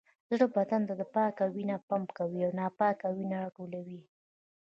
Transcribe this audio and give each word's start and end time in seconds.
زړه 0.29 0.45
بدن 0.55 0.81
ته 0.87 1.05
پاکه 1.15 1.45
وینه 1.55 1.75
پمپ 1.89 2.09
کوي 2.17 2.41
او 2.45 2.51
ناپاکه 2.59 3.07
وینه 3.15 3.37
راټولوي 3.43 4.01